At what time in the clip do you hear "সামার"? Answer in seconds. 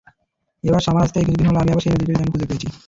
0.81-1.03